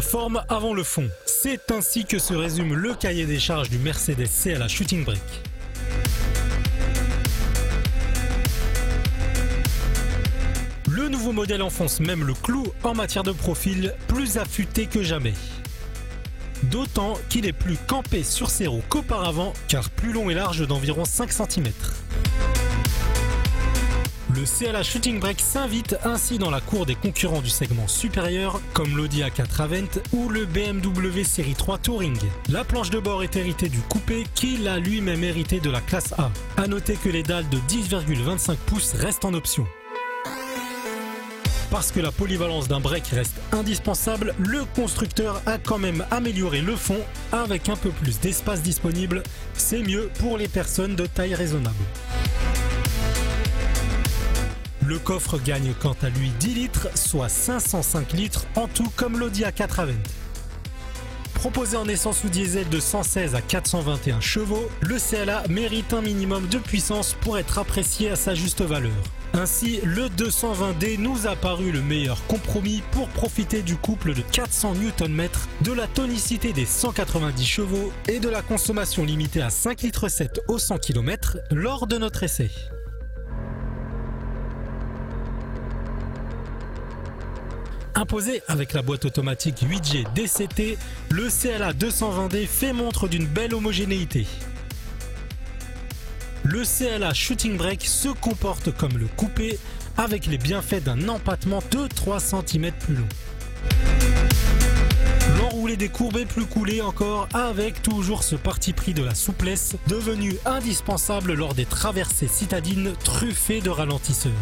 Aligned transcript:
forme 0.00 0.42
avant 0.48 0.74
le 0.74 0.82
fond. 0.82 1.08
C'est 1.24 1.70
ainsi 1.70 2.04
que 2.04 2.18
se 2.18 2.34
résume 2.34 2.74
le 2.74 2.94
cahier 2.94 3.26
des 3.26 3.38
charges 3.38 3.70
du 3.70 3.78
Mercedes 3.78 4.28
CLA 4.42 4.68
Shooting 4.68 5.04
Brake. 5.04 5.20
Le 10.88 11.08
nouveau 11.08 11.32
modèle 11.32 11.62
enfonce 11.62 12.00
même 12.00 12.24
le 12.24 12.34
clou 12.34 12.66
en 12.82 12.94
matière 12.94 13.22
de 13.22 13.32
profil, 13.32 13.94
plus 14.08 14.38
affûté 14.38 14.86
que 14.86 15.02
jamais. 15.02 15.34
D'autant 16.64 17.14
qu'il 17.28 17.46
est 17.46 17.52
plus 17.52 17.76
campé 17.86 18.22
sur 18.22 18.50
ses 18.50 18.66
roues 18.66 18.82
qu'auparavant, 18.88 19.52
car 19.68 19.90
plus 19.90 20.12
long 20.12 20.30
et 20.30 20.34
large 20.34 20.66
d'environ 20.66 21.04
5 21.04 21.30
cm. 21.32 21.66
Le 24.36 24.44
CLA 24.44 24.82
Shooting 24.82 25.18
Brake 25.18 25.40
s'invite 25.40 25.96
ainsi 26.04 26.36
dans 26.36 26.50
la 26.50 26.60
cour 26.60 26.84
des 26.84 26.94
concurrents 26.94 27.40
du 27.40 27.48
segment 27.48 27.88
supérieur 27.88 28.60
comme 28.74 28.94
l'Audi 28.94 29.22
A4 29.22 29.62
Avent 29.62 30.00
ou 30.12 30.28
le 30.28 30.44
BMW 30.44 31.24
Série 31.24 31.54
3 31.54 31.78
Touring. 31.78 32.18
La 32.50 32.62
planche 32.62 32.90
de 32.90 32.98
bord 32.98 33.22
est 33.22 33.34
héritée 33.36 33.70
du 33.70 33.78
coupé 33.78 34.26
qui 34.34 34.58
l'a 34.58 34.78
lui-même 34.78 35.24
hérité 35.24 35.58
de 35.58 35.70
la 35.70 35.80
classe 35.80 36.12
A. 36.18 36.30
A 36.58 36.66
noter 36.66 36.96
que 36.96 37.08
les 37.08 37.22
dalles 37.22 37.48
de 37.48 37.56
10,25 37.56 38.56
pouces 38.66 38.92
restent 38.92 39.24
en 39.24 39.32
option. 39.32 39.66
Parce 41.70 41.90
que 41.90 42.00
la 42.00 42.12
polyvalence 42.12 42.68
d'un 42.68 42.80
break 42.80 43.06
reste 43.06 43.40
indispensable, 43.52 44.34
le 44.38 44.64
constructeur 44.74 45.40
a 45.46 45.56
quand 45.56 45.78
même 45.78 46.04
amélioré 46.10 46.60
le 46.60 46.76
fond 46.76 47.00
avec 47.32 47.70
un 47.70 47.76
peu 47.76 47.88
plus 47.88 48.20
d'espace 48.20 48.60
disponible. 48.60 49.22
C'est 49.54 49.82
mieux 49.82 50.10
pour 50.18 50.36
les 50.36 50.48
personnes 50.48 50.94
de 50.94 51.06
taille 51.06 51.34
raisonnable. 51.34 51.74
Le 54.86 55.00
coffre 55.00 55.40
gagne 55.40 55.74
quant 55.82 55.96
à 56.00 56.10
lui 56.10 56.30
10 56.38 56.54
litres, 56.54 56.88
soit 56.94 57.28
505 57.28 58.12
litres 58.12 58.46
en 58.54 58.68
tout 58.68 58.88
comme 58.94 59.18
l'Audi 59.18 59.42
A4 59.42 59.80
Avent. 59.80 59.92
Proposé 61.34 61.76
en 61.76 61.88
essence 61.88 62.22
ou 62.22 62.28
diesel 62.28 62.68
de 62.68 62.78
116 62.78 63.34
à 63.34 63.40
421 63.40 64.20
chevaux, 64.20 64.70
le 64.82 64.96
CLA 64.98 65.42
mérite 65.48 65.92
un 65.92 66.02
minimum 66.02 66.46
de 66.46 66.58
puissance 66.58 67.16
pour 67.20 67.36
être 67.36 67.58
apprécié 67.58 68.10
à 68.10 68.16
sa 68.16 68.36
juste 68.36 68.62
valeur. 68.62 68.92
Ainsi, 69.34 69.80
le 69.82 70.06
220D 70.06 71.00
nous 71.00 71.26
a 71.26 71.34
paru 71.34 71.72
le 71.72 71.82
meilleur 71.82 72.24
compromis 72.28 72.80
pour 72.92 73.08
profiter 73.08 73.62
du 73.62 73.74
couple 73.74 74.14
de 74.14 74.22
400 74.22 74.74
Nm, 74.74 75.28
de 75.62 75.72
la 75.72 75.88
tonicité 75.88 76.52
des 76.52 76.64
190 76.64 77.44
chevaux 77.44 77.92
et 78.06 78.20
de 78.20 78.28
la 78.28 78.40
consommation 78.40 79.04
limitée 79.04 79.42
à 79.42 79.48
5,7 79.48 79.82
litres 79.82 80.42
au 80.46 80.58
100 80.58 80.78
km 80.78 81.38
lors 81.50 81.88
de 81.88 81.98
notre 81.98 82.22
essai. 82.22 82.50
Imposé 87.96 88.42
avec 88.46 88.74
la 88.74 88.82
boîte 88.82 89.06
automatique 89.06 89.62
8G 89.62 90.04
DCT, 90.12 90.76
le 91.10 91.28
CLA 91.30 91.72
220D 91.72 92.46
fait 92.46 92.74
montre 92.74 93.08
d'une 93.08 93.24
belle 93.24 93.54
homogénéité. 93.54 94.26
Le 96.44 96.62
CLA 96.62 97.14
Shooting 97.14 97.56
Brake 97.56 97.86
se 97.86 98.08
comporte 98.08 98.70
comme 98.70 98.98
le 98.98 99.06
coupé 99.06 99.58
avec 99.96 100.26
les 100.26 100.36
bienfaits 100.36 100.84
d'un 100.84 101.08
empattement 101.08 101.62
de 101.70 101.86
3 101.86 102.20
cm 102.20 102.70
plus 102.72 102.96
long. 102.96 103.08
L'enroulé 105.38 105.78
des 105.78 105.88
courbes 105.88 106.18
est 106.18 106.26
plus 106.26 106.44
coulé 106.44 106.82
encore 106.82 107.30
avec 107.32 107.82
toujours 107.82 108.24
ce 108.24 108.36
parti 108.36 108.74
pris 108.74 108.92
de 108.92 109.02
la 109.02 109.14
souplesse 109.14 109.74
devenu 109.86 110.36
indispensable 110.44 111.32
lors 111.32 111.54
des 111.54 111.64
traversées 111.64 112.28
citadines 112.28 112.92
truffées 113.02 113.62
de 113.62 113.70
ralentisseurs. 113.70 114.32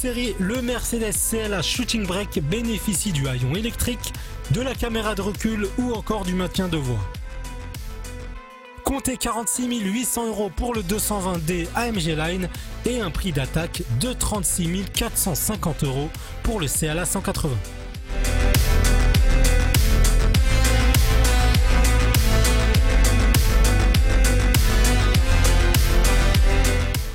Série, 0.00 0.34
le 0.38 0.62
Mercedes 0.62 1.12
CLA 1.12 1.60
Shooting 1.60 2.06
Brake 2.06 2.40
bénéficie 2.48 3.12
du 3.12 3.28
haillon 3.28 3.54
électrique, 3.54 4.14
de 4.50 4.62
la 4.62 4.74
caméra 4.74 5.14
de 5.14 5.20
recul 5.20 5.68
ou 5.76 5.92
encore 5.92 6.24
du 6.24 6.32
maintien 6.32 6.68
de 6.68 6.78
voie. 6.78 7.04
Comptez 8.82 9.18
46 9.18 9.68
800 9.68 10.28
euros 10.28 10.50
pour 10.56 10.72
le 10.72 10.80
220D 10.80 11.66
AMG 11.74 12.16
Line 12.16 12.48
et 12.86 13.02
un 13.02 13.10
prix 13.10 13.32
d'attaque 13.32 13.82
de 14.00 14.14
36 14.14 14.86
450 14.94 15.84
euros 15.84 16.08
pour 16.44 16.60
le 16.60 16.66
CLA 16.66 17.04
180. 17.04 17.50